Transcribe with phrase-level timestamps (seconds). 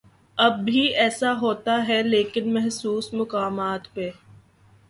[0.37, 4.09] اب بھی ایسا ہوتا ہے لیکن مخصوص مقامات پہ۔